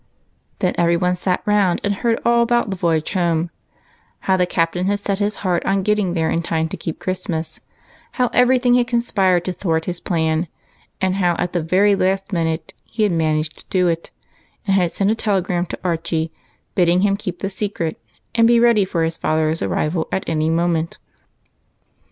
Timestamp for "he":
12.83-13.03, 20.41-20.49